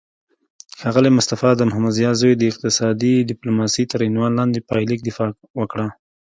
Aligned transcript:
ښاغلی 0.79 1.11
مصطفی 1.17 1.51
د 1.55 1.61
محمدضیا 1.69 2.09
زوی 2.21 2.33
د 2.37 2.43
اقتصادي 2.51 3.15
ډیپلوماسي 3.29 3.83
تر 3.91 3.99
عنوان 4.07 4.31
لاندې 4.39 4.65
پایلیک 4.69 4.99
دفاع 5.03 5.29
وکړه 5.59 5.87